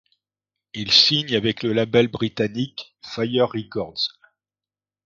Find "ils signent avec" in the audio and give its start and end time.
0.73-1.61